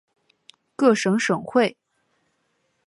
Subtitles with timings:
[0.75, 1.77] 各省省会。